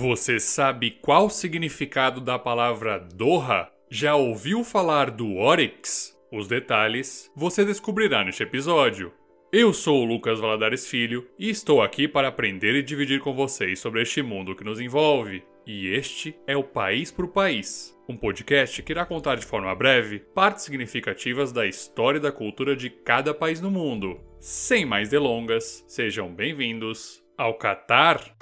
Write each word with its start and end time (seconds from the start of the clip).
Você 0.00 0.40
sabe 0.40 0.92
qual 0.92 1.26
o 1.26 1.30
significado 1.30 2.22
da 2.22 2.38
palavra 2.38 2.98
Doha? 2.98 3.70
Já 3.90 4.16
ouviu 4.16 4.64
falar 4.64 5.10
do 5.10 5.36
Oryx? 5.36 6.18
Os 6.32 6.48
detalhes 6.48 7.30
você 7.36 7.66
descobrirá 7.66 8.24
neste 8.24 8.42
episódio. 8.42 9.12
Eu 9.52 9.74
sou 9.74 10.00
o 10.00 10.06
Lucas 10.06 10.40
Valadares 10.40 10.88
Filho 10.88 11.28
e 11.38 11.50
estou 11.50 11.82
aqui 11.82 12.08
para 12.08 12.28
aprender 12.28 12.74
e 12.76 12.82
dividir 12.82 13.20
com 13.20 13.34
vocês 13.34 13.78
sobre 13.78 14.00
este 14.00 14.22
mundo 14.22 14.56
que 14.56 14.64
nos 14.64 14.80
envolve. 14.80 15.44
E 15.66 15.88
este 15.88 16.34
é 16.46 16.56
o 16.56 16.64
País 16.64 17.12
por 17.12 17.28
País, 17.28 17.94
um 18.08 18.16
podcast 18.16 18.82
que 18.82 18.92
irá 18.92 19.04
contar 19.04 19.34
de 19.34 19.44
forma 19.44 19.74
breve 19.74 20.20
partes 20.34 20.64
significativas 20.64 21.52
da 21.52 21.66
história 21.66 22.16
e 22.16 22.22
da 22.22 22.32
cultura 22.32 22.74
de 22.74 22.88
cada 22.88 23.34
país 23.34 23.60
no 23.60 23.70
mundo. 23.70 24.18
Sem 24.40 24.86
mais 24.86 25.10
delongas, 25.10 25.84
sejam 25.86 26.34
bem-vindos 26.34 27.22
ao 27.36 27.58
Qatar. 27.58 28.34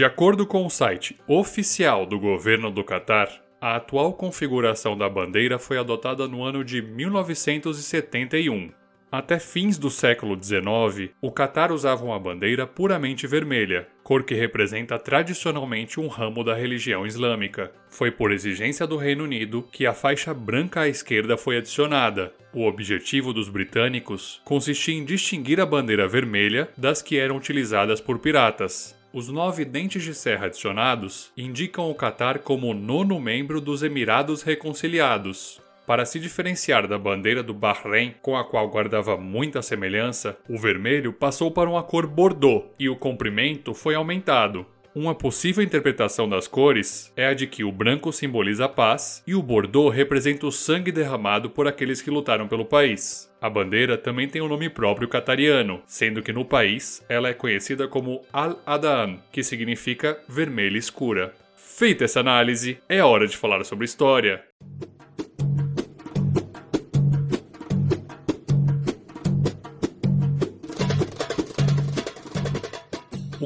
De 0.00 0.04
acordo 0.06 0.46
com 0.46 0.64
o 0.64 0.70
site 0.70 1.14
oficial 1.28 2.06
do 2.06 2.18
governo 2.18 2.70
do 2.70 2.82
Catar, 2.82 3.28
a 3.60 3.76
atual 3.76 4.14
configuração 4.14 4.96
da 4.96 5.06
bandeira 5.10 5.58
foi 5.58 5.76
adotada 5.76 6.26
no 6.26 6.42
ano 6.42 6.64
de 6.64 6.80
1971. 6.80 8.70
Até 9.12 9.38
fins 9.38 9.76
do 9.76 9.90
século 9.90 10.42
XIX, 10.42 11.10
o 11.20 11.30
Catar 11.30 11.70
usava 11.70 12.02
uma 12.02 12.18
bandeira 12.18 12.66
puramente 12.66 13.26
vermelha, 13.26 13.88
cor 14.02 14.24
que 14.24 14.34
representa 14.34 14.98
tradicionalmente 14.98 16.00
um 16.00 16.08
ramo 16.08 16.42
da 16.42 16.54
religião 16.54 17.06
islâmica. 17.06 17.70
Foi 17.90 18.10
por 18.10 18.32
exigência 18.32 18.86
do 18.86 18.96
Reino 18.96 19.24
Unido 19.24 19.68
que 19.70 19.84
a 19.84 19.92
faixa 19.92 20.32
branca 20.32 20.80
à 20.80 20.88
esquerda 20.88 21.36
foi 21.36 21.58
adicionada. 21.58 22.32
O 22.54 22.66
objetivo 22.66 23.34
dos 23.34 23.50
britânicos 23.50 24.40
consistia 24.46 24.94
em 24.94 25.04
distinguir 25.04 25.60
a 25.60 25.66
bandeira 25.66 26.08
vermelha 26.08 26.70
das 26.74 27.02
que 27.02 27.18
eram 27.18 27.36
utilizadas 27.36 28.00
por 28.00 28.18
piratas, 28.18 28.98
os 29.12 29.28
nove 29.28 29.64
dentes 29.64 30.02
de 30.04 30.14
serra 30.14 30.46
adicionados 30.46 31.32
indicam 31.36 31.90
o 31.90 31.94
Catar 31.94 32.38
como 32.38 32.68
o 32.68 32.74
nono 32.74 33.18
membro 33.18 33.60
dos 33.60 33.82
Emirados 33.82 34.42
Reconciliados. 34.42 35.60
Para 35.86 36.04
se 36.04 36.20
diferenciar 36.20 36.86
da 36.86 36.96
bandeira 36.96 37.42
do 37.42 37.52
Bahrein, 37.52 38.14
com 38.22 38.36
a 38.36 38.44
qual 38.44 38.68
guardava 38.68 39.16
muita 39.16 39.60
semelhança, 39.60 40.38
o 40.48 40.56
vermelho 40.56 41.12
passou 41.12 41.50
para 41.50 41.68
uma 41.68 41.82
cor 41.82 42.06
bordô 42.06 42.66
e 42.78 42.88
o 42.88 42.94
comprimento 42.94 43.74
foi 43.74 43.96
aumentado. 43.96 44.64
Uma 44.92 45.14
possível 45.14 45.62
interpretação 45.62 46.28
das 46.28 46.48
cores 46.48 47.12
é 47.16 47.26
a 47.26 47.34
de 47.34 47.46
que 47.46 47.62
o 47.62 47.70
branco 47.70 48.12
simboliza 48.12 48.64
a 48.64 48.68
paz 48.68 49.22
e 49.24 49.36
o 49.36 49.42
bordô 49.42 49.88
representa 49.88 50.48
o 50.48 50.50
sangue 50.50 50.90
derramado 50.90 51.48
por 51.48 51.68
aqueles 51.68 52.02
que 52.02 52.10
lutaram 52.10 52.48
pelo 52.48 52.64
país. 52.64 53.30
A 53.40 53.48
bandeira 53.48 53.96
também 53.96 54.26
tem 54.26 54.42
um 54.42 54.48
nome 54.48 54.68
próprio 54.68 55.06
catariano, 55.06 55.80
sendo 55.86 56.22
que 56.22 56.32
no 56.32 56.44
país 56.44 57.04
ela 57.08 57.28
é 57.28 57.32
conhecida 57.32 57.86
como 57.86 58.22
Al-Adaan, 58.32 59.20
que 59.30 59.44
significa 59.44 60.18
vermelha 60.28 60.76
escura. 60.76 61.32
Feita 61.54 62.04
essa 62.04 62.18
análise, 62.18 62.78
é 62.88 63.00
hora 63.00 63.28
de 63.28 63.36
falar 63.36 63.62
sobre 63.64 63.84
história. 63.84 64.44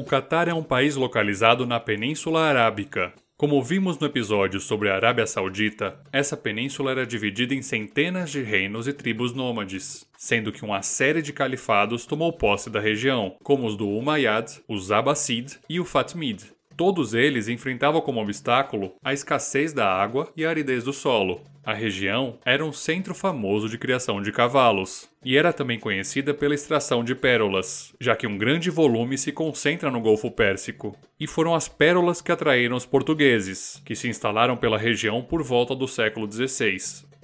Catar 0.07 0.47
é 0.47 0.53
um 0.53 0.61
país 0.61 0.95
localizado 0.95 1.65
na 1.65 1.79
Península 1.79 2.41
Arábica. 2.41 3.11
Como 3.35 3.61
vimos 3.63 3.97
no 3.97 4.05
episódio 4.05 4.59
sobre 4.59 4.87
a 4.87 4.95
Arábia 4.95 5.25
Saudita, 5.25 5.99
essa 6.13 6.37
península 6.37 6.91
era 6.91 7.07
dividida 7.07 7.55
em 7.55 7.63
centenas 7.63 8.29
de 8.29 8.43
reinos 8.43 8.87
e 8.87 8.93
tribos 8.93 9.33
nômades, 9.33 10.07
sendo 10.15 10.51
que 10.51 10.63
uma 10.63 10.83
série 10.83 11.23
de 11.23 11.33
califados 11.33 12.05
tomou 12.05 12.31
posse 12.31 12.69
da 12.69 12.79
região, 12.79 13.35
como 13.43 13.65
os 13.65 13.75
do 13.75 13.89
Umayyad, 13.89 14.61
os 14.67 14.91
Abbasid 14.91 15.57
e 15.67 15.79
o 15.79 15.85
Fatimid. 15.85 16.51
Todos 16.77 17.15
eles 17.15 17.47
enfrentavam 17.47 17.99
como 17.99 18.21
obstáculo 18.21 18.93
a 19.03 19.11
escassez 19.11 19.73
da 19.73 19.91
água 19.91 20.31
e 20.37 20.45
a 20.45 20.49
aridez 20.49 20.83
do 20.83 20.93
solo. 20.93 21.41
A 21.65 21.73
região 21.73 22.37
era 22.45 22.63
um 22.63 22.71
centro 22.71 23.15
famoso 23.15 23.67
de 23.67 23.79
criação 23.79 24.21
de 24.21 24.31
cavalos 24.31 25.09
e 25.23 25.35
era 25.35 25.51
também 25.51 25.79
conhecida 25.79 26.31
pela 26.31 26.53
extração 26.53 27.03
de 27.03 27.15
pérolas, 27.15 27.91
já 27.99 28.15
que 28.15 28.27
um 28.27 28.37
grande 28.37 28.69
volume 28.69 29.17
se 29.17 29.31
concentra 29.31 29.89
no 29.89 29.99
Golfo 29.99 30.29
Pérsico. 30.29 30.95
E 31.19 31.25
foram 31.25 31.55
as 31.55 31.67
pérolas 31.67 32.21
que 32.21 32.31
atraíram 32.31 32.77
os 32.77 32.85
portugueses, 32.85 33.81
que 33.83 33.95
se 33.95 34.07
instalaram 34.07 34.55
pela 34.55 34.77
região 34.77 35.23
por 35.23 35.41
volta 35.41 35.75
do 35.75 35.87
século 35.87 36.31
XVI. 36.31 36.77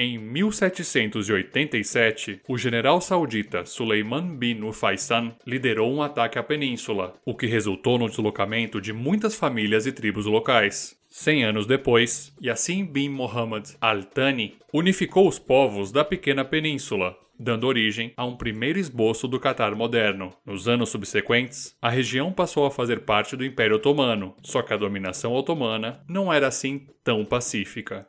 Em 0.04 0.18
1787, 0.18 2.42
o 2.48 2.58
general 2.58 3.00
saudita 3.00 3.68
Suleiman 3.68 4.36
bin 4.36 4.64
Ufaisan 4.64 5.32
liderou 5.46 5.94
um 5.94 6.02
ataque 6.02 6.40
à 6.40 6.44
península, 6.44 7.14
o 7.24 7.36
que 7.36 7.46
resultou 7.46 8.00
no 8.00 8.10
deslocamento 8.10 8.82
de 8.82 8.92
muitas 8.92 9.36
famílias 9.36 9.86
e 9.86 9.92
tribos 9.92 10.26
locais. 10.26 11.00
Cem 11.08 11.44
anos 11.44 11.68
depois, 11.68 12.36
Yassin 12.44 12.84
bin 12.84 13.10
Muhammad 13.10 13.70
al-Thani 13.80 14.56
unificou 14.74 15.28
os 15.28 15.38
povos 15.38 15.92
da 15.92 16.04
pequena 16.04 16.44
península, 16.44 17.16
dando 17.40 17.68
origem 17.68 18.12
a 18.18 18.26
um 18.26 18.36
primeiro 18.36 18.80
esboço 18.80 19.28
do 19.28 19.40
Catar 19.40 19.76
moderno. 19.76 20.34
Nos 20.44 20.68
anos 20.68 20.90
subsequentes, 20.90 21.76
a 21.80 21.92
região 21.92 22.34
passou 22.34 22.66
a 22.66 22.72
fazer 22.72 23.02
parte 23.02 23.38
do 23.38 23.46
Império 23.46 23.76
Otomano, 23.76 24.34
só 24.42 24.64
que 24.64 24.74
a 24.74 24.78
dominação 24.78 25.36
otomana 25.36 26.04
não 26.10 26.34
era 26.34 26.48
assim 26.48 26.88
tão 27.04 27.24
pacífica. 27.24 28.08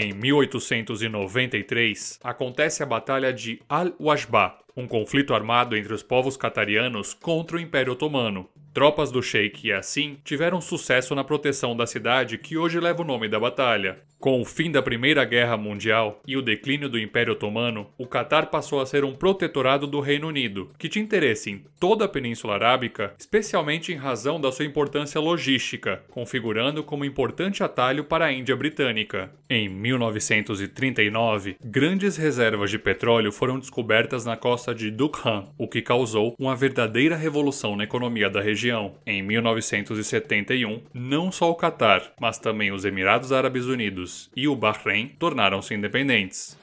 Em 0.00 0.12
1893, 0.12 2.20
acontece 2.22 2.84
a 2.84 2.86
Batalha 2.86 3.32
de 3.32 3.60
Al-Wajba, 3.68 4.56
um 4.76 4.86
conflito 4.86 5.34
armado 5.34 5.76
entre 5.76 5.92
os 5.92 6.04
povos 6.04 6.36
catarianos 6.36 7.12
contra 7.12 7.56
o 7.56 7.60
Império 7.60 7.94
Otomano. 7.94 8.48
Tropas 8.72 9.10
do 9.10 9.20
Sheik 9.20 9.66
Yassin 9.66 10.16
tiveram 10.22 10.60
sucesso 10.60 11.16
na 11.16 11.24
proteção 11.24 11.76
da 11.76 11.84
cidade 11.84 12.38
que 12.38 12.56
hoje 12.56 12.78
leva 12.78 13.02
o 13.02 13.04
nome 13.04 13.28
da 13.28 13.40
batalha. 13.40 13.98
Com 14.20 14.40
o 14.40 14.44
fim 14.44 14.68
da 14.68 14.82
Primeira 14.82 15.24
Guerra 15.24 15.56
Mundial 15.56 16.20
e 16.26 16.36
o 16.36 16.42
declínio 16.42 16.88
do 16.88 16.98
Império 16.98 17.34
Otomano, 17.34 17.86
o 17.96 18.04
Catar 18.04 18.46
passou 18.46 18.80
a 18.80 18.86
ser 18.86 19.04
um 19.04 19.14
protetorado 19.14 19.86
do 19.86 20.00
Reino 20.00 20.26
Unido, 20.26 20.68
que 20.76 20.88
tinha 20.88 21.04
interesse 21.04 21.52
em 21.52 21.64
toda 21.78 22.06
a 22.06 22.08
Península 22.08 22.54
Arábica, 22.54 23.14
especialmente 23.16 23.92
em 23.92 23.96
razão 23.96 24.40
da 24.40 24.50
sua 24.50 24.64
importância 24.64 25.20
logística, 25.20 26.02
configurando 26.10 26.82
como 26.82 27.04
importante 27.04 27.62
atalho 27.62 28.02
para 28.02 28.24
a 28.24 28.32
Índia 28.32 28.56
Britânica. 28.56 29.30
Em 29.48 29.68
1939, 29.68 31.56
grandes 31.64 32.16
reservas 32.16 32.72
de 32.72 32.78
petróleo 32.78 33.30
foram 33.30 33.56
descobertas 33.56 34.24
na 34.24 34.36
costa 34.36 34.74
de 34.74 34.90
Dukhan, 34.90 35.44
o 35.56 35.68
que 35.68 35.80
causou 35.80 36.34
uma 36.40 36.56
verdadeira 36.56 37.14
revolução 37.14 37.76
na 37.76 37.84
economia 37.84 38.28
da 38.28 38.40
região. 38.40 38.96
Em 39.06 39.22
1971, 39.22 40.82
não 40.92 41.30
só 41.30 41.48
o 41.48 41.54
Catar, 41.54 42.02
mas 42.20 42.36
também 42.36 42.72
os 42.72 42.84
Emirados 42.84 43.30
Árabes 43.30 43.66
Unidos 43.66 44.07
Unidos 44.08 44.30
e 44.34 44.48
o 44.48 44.56
Bahrein 44.56 45.08
tornaram-se 45.18 45.74
independentes. 45.74 46.56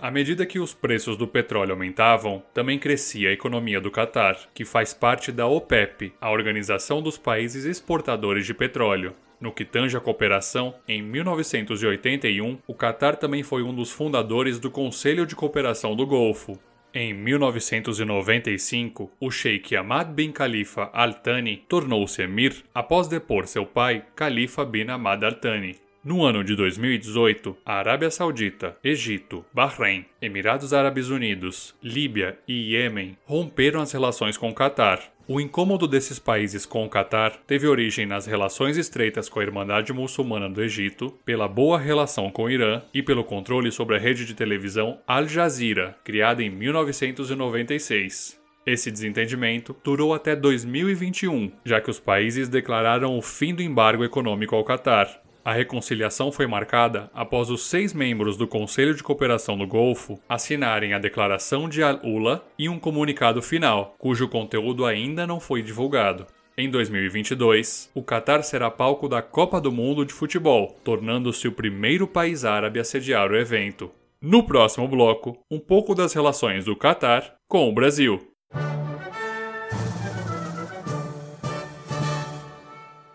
À 0.00 0.10
medida 0.10 0.46
que 0.46 0.58
os 0.58 0.74
preços 0.74 1.16
do 1.16 1.28
petróleo 1.28 1.72
aumentavam, 1.72 2.42
também 2.52 2.78
crescia 2.78 3.28
a 3.28 3.32
economia 3.32 3.80
do 3.80 3.90
Catar, 3.90 4.36
que 4.52 4.64
faz 4.64 4.92
parte 4.92 5.30
da 5.30 5.46
OPEP, 5.46 6.12
a 6.20 6.30
Organização 6.30 7.00
dos 7.00 7.16
Países 7.16 7.64
Exportadores 7.64 8.44
de 8.44 8.54
Petróleo. 8.54 9.14
No 9.40 9.52
que 9.52 9.64
tange 9.64 9.96
a 9.96 10.00
cooperação, 10.00 10.74
em 10.88 11.00
1981, 11.00 12.58
o 12.66 12.74
Catar 12.74 13.16
também 13.16 13.42
foi 13.42 13.62
um 13.62 13.74
dos 13.74 13.90
fundadores 13.90 14.58
do 14.58 14.70
Conselho 14.70 15.24
de 15.24 15.36
Cooperação 15.36 15.94
do 15.94 16.06
Golfo, 16.06 16.58
em 16.92 17.14
1995, 17.14 19.10
o 19.20 19.30
sheik 19.30 19.76
Ahmad 19.76 20.08
bin 20.12 20.32
Khalifa 20.32 20.90
Al 20.92 21.14
Thani 21.14 21.64
tornou-se 21.68 22.22
emir 22.22 22.64
após 22.74 23.08
depor 23.08 23.46
seu 23.46 23.64
pai, 23.64 24.04
Khalifa 24.16 24.64
bin 24.64 24.88
Ahmad 24.88 25.22
Al 25.24 25.34
Thani. 25.34 25.76
No 26.02 26.24
ano 26.24 26.42
de 26.42 26.56
2018, 26.56 27.56
a 27.64 27.74
Arábia 27.74 28.10
Saudita, 28.10 28.76
Egito, 28.82 29.44
Bahrein, 29.52 30.06
Emirados 30.20 30.72
Árabes 30.72 31.10
Unidos, 31.10 31.74
Líbia 31.82 32.38
e 32.48 32.72
Iêmen 32.72 33.18
romperam 33.26 33.82
as 33.82 33.92
relações 33.92 34.38
com 34.38 34.48
o 34.48 34.54
Catar. 34.54 35.00
O 35.32 35.40
incômodo 35.40 35.86
desses 35.86 36.18
países 36.18 36.66
com 36.66 36.84
o 36.84 36.88
Catar 36.88 37.36
teve 37.46 37.68
origem 37.68 38.04
nas 38.04 38.26
relações 38.26 38.76
estreitas 38.76 39.28
com 39.28 39.38
a 39.38 39.44
Irmandade 39.44 39.92
Muçulmana 39.92 40.50
do 40.50 40.60
Egito, 40.60 41.16
pela 41.24 41.46
boa 41.46 41.78
relação 41.78 42.32
com 42.32 42.42
o 42.42 42.50
Irã 42.50 42.82
e 42.92 43.00
pelo 43.00 43.22
controle 43.22 43.70
sobre 43.70 43.94
a 43.94 43.98
rede 44.00 44.26
de 44.26 44.34
televisão 44.34 44.98
Al 45.06 45.28
Jazeera, 45.28 45.96
criada 46.02 46.42
em 46.42 46.50
1996. 46.50 48.40
Esse 48.66 48.90
desentendimento 48.90 49.76
durou 49.84 50.12
até 50.12 50.34
2021, 50.34 51.52
já 51.64 51.80
que 51.80 51.90
os 51.90 52.00
países 52.00 52.48
declararam 52.48 53.16
o 53.16 53.22
fim 53.22 53.54
do 53.54 53.62
embargo 53.62 54.02
econômico 54.02 54.56
ao 54.56 54.64
Catar. 54.64 55.22
A 55.42 55.54
reconciliação 55.54 56.30
foi 56.30 56.46
marcada 56.46 57.10
após 57.14 57.48
os 57.48 57.66
seis 57.66 57.94
membros 57.94 58.36
do 58.36 58.46
Conselho 58.46 58.94
de 58.94 59.02
Cooperação 59.02 59.56
do 59.56 59.66
Golfo 59.66 60.20
assinarem 60.28 60.92
a 60.92 60.98
Declaração 60.98 61.66
de 61.66 61.82
Al-Ula 61.82 62.44
e 62.58 62.68
um 62.68 62.78
comunicado 62.78 63.40
final, 63.40 63.94
cujo 63.98 64.28
conteúdo 64.28 64.84
ainda 64.84 65.26
não 65.26 65.40
foi 65.40 65.62
divulgado. 65.62 66.26
Em 66.58 66.68
2022, 66.68 67.90
o 67.94 68.02
Catar 68.02 68.42
será 68.42 68.70
palco 68.70 69.08
da 69.08 69.22
Copa 69.22 69.58
do 69.58 69.72
Mundo 69.72 70.04
de 70.04 70.12
Futebol, 70.12 70.76
tornando-se 70.84 71.48
o 71.48 71.52
primeiro 71.52 72.06
país 72.06 72.44
árabe 72.44 72.78
a 72.78 72.84
sediar 72.84 73.30
o 73.30 73.36
evento. 73.36 73.90
No 74.20 74.42
próximo 74.42 74.86
bloco, 74.86 75.38
um 75.50 75.58
pouco 75.58 75.94
das 75.94 76.12
relações 76.12 76.66
do 76.66 76.76
Catar 76.76 77.36
com 77.48 77.66
o 77.66 77.72
Brasil. 77.72 78.20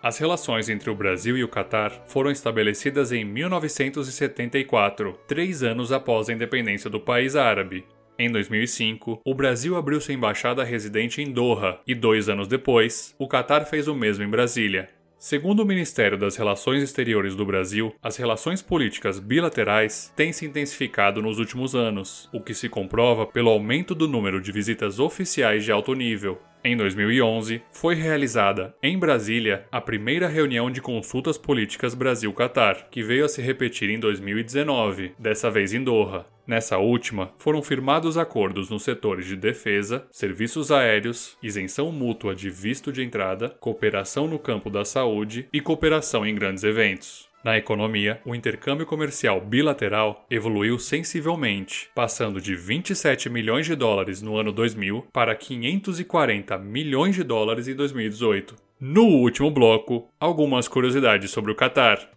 As 0.05 0.19
relações 0.19 0.69
entre 0.69 0.87
o 0.87 0.93
Brasil 0.93 1.35
e 1.35 1.43
o 1.43 1.47
Catar 1.47 1.89
foram 2.05 2.29
estabelecidas 2.29 3.11
em 3.11 3.25
1974, 3.25 5.17
três 5.27 5.63
anos 5.63 5.91
após 5.91 6.29
a 6.29 6.33
independência 6.33 6.91
do 6.91 6.99
país 6.99 7.35
árabe. 7.35 7.83
Em 8.19 8.31
2005, 8.31 9.21
o 9.25 9.33
Brasil 9.33 9.75
abriu 9.75 9.99
sua 9.99 10.13
embaixada 10.13 10.63
residente 10.63 11.23
em 11.23 11.31
Doha 11.31 11.79
e, 11.87 11.95
dois 11.95 12.29
anos 12.29 12.47
depois, 12.47 13.15
o 13.17 13.27
Catar 13.27 13.65
fez 13.65 13.87
o 13.87 13.95
mesmo 13.95 14.23
em 14.23 14.29
Brasília. 14.29 14.89
Segundo 15.17 15.61
o 15.61 15.65
Ministério 15.65 16.19
das 16.19 16.35
Relações 16.35 16.83
Exteriores 16.83 17.35
do 17.35 17.43
Brasil, 17.43 17.91
as 17.99 18.15
relações 18.15 18.61
políticas 18.61 19.17
bilaterais 19.17 20.13
têm 20.15 20.31
se 20.31 20.45
intensificado 20.45 21.19
nos 21.19 21.39
últimos 21.39 21.73
anos, 21.73 22.29
o 22.31 22.39
que 22.39 22.53
se 22.53 22.69
comprova 22.69 23.25
pelo 23.25 23.49
aumento 23.49 23.95
do 23.95 24.07
número 24.07 24.39
de 24.39 24.51
visitas 24.51 24.99
oficiais 24.99 25.65
de 25.65 25.71
alto 25.71 25.95
nível, 25.95 26.39
em 26.65 26.75
2011, 26.75 27.61
foi 27.71 27.93
realizada, 27.93 28.75
em 28.81 28.97
Brasília, 28.97 29.67
a 29.71 29.79
primeira 29.79 30.27
reunião 30.27 30.71
de 30.71 30.81
consultas 30.81 31.37
políticas 31.37 31.93
Brasil-Catar, 31.93 32.87
que 32.89 33.03
veio 33.03 33.23
a 33.25 33.29
se 33.29 33.39
repetir 33.39 33.91
em 33.91 33.99
2019, 33.99 35.13
dessa 35.19 35.51
vez 35.51 35.73
em 35.73 35.83
Doha. 35.83 36.25
Nessa 36.47 36.79
última, 36.79 37.31
foram 37.37 37.61
firmados 37.61 38.17
acordos 38.17 38.69
nos 38.71 38.83
setores 38.83 39.27
de 39.27 39.35
defesa, 39.35 40.07
serviços 40.11 40.71
aéreos, 40.71 41.37
isenção 41.41 41.91
mútua 41.91 42.33
de 42.33 42.49
visto 42.49 42.91
de 42.91 43.03
entrada, 43.03 43.49
cooperação 43.59 44.27
no 44.27 44.39
campo 44.39 44.69
da 44.69 44.83
saúde 44.83 45.47
e 45.53 45.61
cooperação 45.61 46.25
em 46.25 46.33
grandes 46.33 46.63
eventos. 46.63 47.34
Na 47.45 47.55
economia, 47.55 48.19
o 48.25 48.33
intercâmbio 48.33 48.87
comercial 48.87 49.39
bilateral 49.39 50.25
evoluiu 50.31 50.79
sensivelmente, 50.79 51.91
passando 51.93 52.41
de 52.41 52.55
27 52.55 53.29
milhões 53.29 53.67
de 53.67 53.75
dólares 53.75 54.19
no 54.19 54.35
ano 54.35 54.51
2000 54.51 55.05
para 55.13 55.35
540 55.35 56.57
milhões 56.57 57.13
de 57.13 57.23
dólares 57.23 57.67
em 57.67 57.75
2018. 57.75 58.55
No 58.79 59.03
último 59.03 59.51
bloco, 59.51 60.09
algumas 60.19 60.67
curiosidades 60.67 61.29
sobre 61.29 61.51
o 61.51 61.55
Catar. 61.55 62.14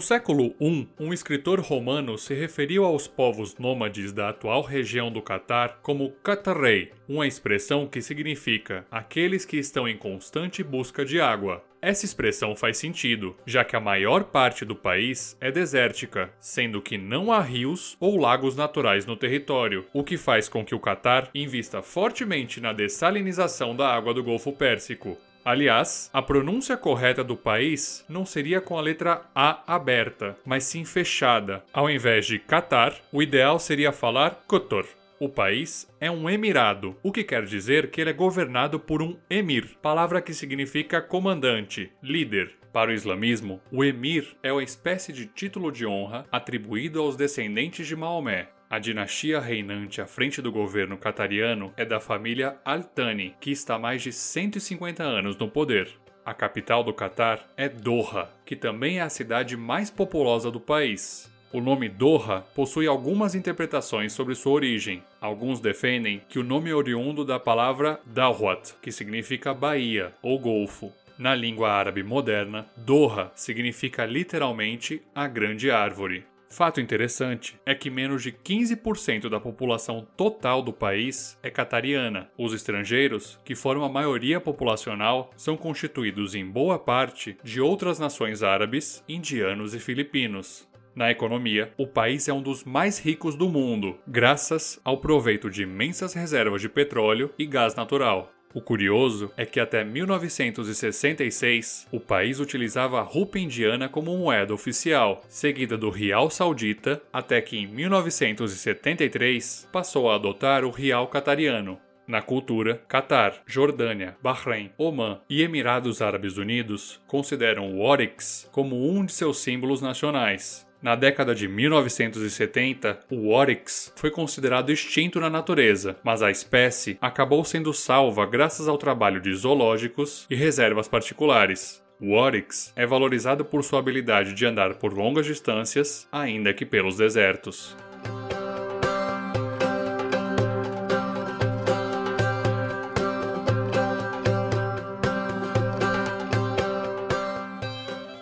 No 0.00 0.06
século 0.06 0.54
I, 0.58 0.88
um 0.98 1.12
escritor 1.12 1.60
romano 1.60 2.16
se 2.16 2.32
referiu 2.32 2.86
aos 2.86 3.06
povos 3.06 3.58
nômades 3.58 4.14
da 4.14 4.30
atual 4.30 4.62
região 4.62 5.12
do 5.12 5.20
Catar 5.20 5.80
como 5.82 6.10
Catarrei, 6.22 6.90
uma 7.06 7.26
expressão 7.26 7.86
que 7.86 8.00
significa 8.00 8.86
aqueles 8.90 9.44
que 9.44 9.58
estão 9.58 9.86
em 9.86 9.98
constante 9.98 10.62
busca 10.62 11.04
de 11.04 11.20
água. 11.20 11.62
Essa 11.82 12.06
expressão 12.06 12.56
faz 12.56 12.78
sentido, 12.78 13.36
já 13.44 13.62
que 13.62 13.76
a 13.76 13.80
maior 13.80 14.24
parte 14.24 14.64
do 14.64 14.74
país 14.74 15.36
é 15.38 15.52
desértica, 15.52 16.32
sendo 16.40 16.80
que 16.80 16.96
não 16.96 17.30
há 17.30 17.42
rios 17.42 17.94
ou 18.00 18.16
lagos 18.16 18.56
naturais 18.56 19.04
no 19.04 19.18
território, 19.18 19.84
o 19.92 20.02
que 20.02 20.16
faz 20.16 20.48
com 20.48 20.64
que 20.64 20.74
o 20.74 20.80
Catar 20.80 21.28
invista 21.34 21.82
fortemente 21.82 22.58
na 22.58 22.72
dessalinização 22.72 23.76
da 23.76 23.94
água 23.94 24.14
do 24.14 24.24
Golfo 24.24 24.50
Pérsico. 24.50 25.18
Aliás, 25.44 26.10
a 26.12 26.20
pronúncia 26.20 26.76
correta 26.76 27.24
do 27.24 27.36
país 27.36 28.04
não 28.08 28.26
seria 28.26 28.60
com 28.60 28.78
a 28.78 28.80
letra 28.80 29.22
A 29.34 29.62
aberta, 29.74 30.36
mas 30.44 30.64
sim 30.64 30.84
fechada. 30.84 31.64
Ao 31.72 31.88
invés 31.88 32.26
de 32.26 32.38
Qatar, 32.38 32.94
o 33.10 33.22
ideal 33.22 33.58
seria 33.58 33.90
falar 33.90 34.42
Kotor. 34.46 34.86
O 35.18 35.28
país 35.28 35.86
é 36.00 36.10
um 36.10 36.30
emirado, 36.30 36.96
o 37.02 37.12
que 37.12 37.22
quer 37.22 37.44
dizer 37.44 37.90
que 37.90 38.00
ele 38.00 38.08
é 38.08 38.14
governado 38.14 38.80
por 38.80 39.02
um 39.02 39.16
emir, 39.28 39.76
palavra 39.82 40.22
que 40.22 40.32
significa 40.32 41.02
comandante, 41.02 41.92
líder. 42.02 42.52
Para 42.72 42.90
o 42.90 42.94
islamismo, 42.94 43.60
o 43.70 43.84
emir 43.84 44.36
é 44.42 44.52
uma 44.52 44.62
espécie 44.62 45.12
de 45.12 45.26
título 45.26 45.72
de 45.72 45.84
honra 45.84 46.24
atribuído 46.30 47.00
aos 47.02 47.16
descendentes 47.16 47.86
de 47.86 47.96
Maomé, 47.96 48.48
a 48.70 48.78
dinastia 48.78 49.40
reinante 49.40 50.00
à 50.00 50.06
frente 50.06 50.40
do 50.40 50.52
governo 50.52 50.96
catariano 50.96 51.74
é 51.76 51.84
da 51.84 51.98
família 51.98 52.56
Al-Thani, 52.64 53.34
que 53.40 53.50
está 53.50 53.74
há 53.74 53.78
mais 53.80 54.00
de 54.00 54.12
150 54.12 55.02
anos 55.02 55.36
no 55.36 55.48
poder. 55.48 55.88
A 56.24 56.32
capital 56.32 56.84
do 56.84 56.94
Catar 56.94 57.44
é 57.56 57.68
Doha, 57.68 58.30
que 58.46 58.54
também 58.54 58.98
é 58.98 59.02
a 59.02 59.08
cidade 59.08 59.56
mais 59.56 59.90
populosa 59.90 60.52
do 60.52 60.60
país. 60.60 61.28
O 61.52 61.60
nome 61.60 61.88
Doha 61.88 62.42
possui 62.54 62.86
algumas 62.86 63.34
interpretações 63.34 64.12
sobre 64.12 64.36
sua 64.36 64.52
origem. 64.52 65.02
Alguns 65.20 65.58
defendem 65.58 66.22
que 66.28 66.38
o 66.38 66.44
nome 66.44 66.70
é 66.70 66.74
oriundo 66.74 67.24
da 67.24 67.40
palavra 67.40 67.98
Dawat, 68.06 68.74
que 68.80 68.92
significa 68.92 69.52
baía 69.52 70.12
ou 70.22 70.38
golfo. 70.38 70.92
Na 71.18 71.34
língua 71.34 71.72
árabe 71.72 72.04
moderna, 72.04 72.66
Doha 72.76 73.32
significa 73.34 74.06
literalmente 74.06 75.02
a 75.12 75.26
grande 75.26 75.72
árvore. 75.72 76.24
Fato 76.52 76.80
interessante 76.80 77.58
é 77.64 77.76
que 77.76 77.88
menos 77.88 78.24
de 78.24 78.32
15% 78.32 79.28
da 79.28 79.38
população 79.38 80.06
total 80.16 80.60
do 80.60 80.72
país 80.72 81.38
é 81.44 81.48
catariana. 81.48 82.28
Os 82.36 82.52
estrangeiros, 82.52 83.38
que 83.44 83.54
formam 83.54 83.86
a 83.86 83.92
maioria 83.92 84.40
populacional, 84.40 85.30
são 85.36 85.56
constituídos 85.56 86.34
em 86.34 86.44
boa 86.44 86.76
parte 86.76 87.38
de 87.44 87.60
outras 87.60 88.00
nações 88.00 88.42
árabes, 88.42 89.02
indianos 89.08 89.74
e 89.74 89.78
filipinos. 89.78 90.68
Na 90.92 91.08
economia, 91.08 91.72
o 91.78 91.86
país 91.86 92.26
é 92.26 92.32
um 92.32 92.42
dos 92.42 92.64
mais 92.64 92.98
ricos 92.98 93.36
do 93.36 93.48
mundo, 93.48 93.96
graças 94.06 94.80
ao 94.84 94.98
proveito 94.98 95.48
de 95.48 95.62
imensas 95.62 96.14
reservas 96.14 96.60
de 96.60 96.68
petróleo 96.68 97.32
e 97.38 97.46
gás 97.46 97.76
natural. 97.76 98.28
O 98.52 98.60
curioso 98.60 99.30
é 99.36 99.46
que 99.46 99.60
até 99.60 99.84
1966 99.84 101.86
o 101.92 102.00
país 102.00 102.40
utilizava 102.40 102.98
a 102.98 103.02
rupa 103.02 103.38
indiana 103.38 103.88
como 103.88 104.18
moeda 104.18 104.52
oficial, 104.52 105.22
seguida 105.28 105.78
do 105.78 105.88
real 105.88 106.28
saudita, 106.30 107.00
até 107.12 107.40
que 107.40 107.56
em 107.56 107.68
1973 107.68 109.68
passou 109.70 110.10
a 110.10 110.16
adotar 110.16 110.64
o 110.64 110.70
real 110.70 111.06
catariano. 111.06 111.78
Na 112.08 112.20
cultura, 112.20 112.82
Catar, 112.88 113.40
Jordânia, 113.46 114.16
Bahrein, 114.20 114.72
Oman 114.76 115.20
e 115.30 115.42
Emirados 115.42 116.02
Árabes 116.02 116.36
Unidos 116.36 117.00
consideram 117.06 117.72
o 117.72 117.82
Oryx 117.82 118.48
como 118.50 118.90
um 118.90 119.04
de 119.04 119.12
seus 119.12 119.38
símbolos 119.38 119.80
nacionais. 119.80 120.68
Na 120.82 120.94
década 120.94 121.34
de 121.34 121.46
1970, 121.46 123.00
o 123.10 123.28
oryx 123.28 123.92
foi 123.96 124.10
considerado 124.10 124.72
extinto 124.72 125.20
na 125.20 125.28
natureza, 125.28 125.96
mas 126.02 126.22
a 126.22 126.30
espécie 126.30 126.96
acabou 127.02 127.44
sendo 127.44 127.74
salva 127.74 128.24
graças 128.24 128.66
ao 128.66 128.78
trabalho 128.78 129.20
de 129.20 129.34
zoológicos 129.34 130.26
e 130.30 130.34
reservas 130.34 130.88
particulares. 130.88 131.82
O 132.00 132.14
oryx 132.14 132.72
é 132.74 132.86
valorizado 132.86 133.44
por 133.44 133.62
sua 133.62 133.78
habilidade 133.78 134.32
de 134.32 134.46
andar 134.46 134.76
por 134.76 134.94
longas 134.94 135.26
distâncias, 135.26 136.08
ainda 136.10 136.54
que 136.54 136.64
pelos 136.64 136.96
desertos. 136.96 137.76